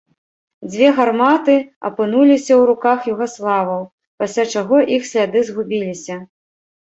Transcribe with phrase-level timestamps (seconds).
[0.71, 1.57] Дзве гарматы
[1.89, 3.83] апынуліся ў руках югаславаў,
[4.23, 6.15] пасля чаго іх сляды згубіліся.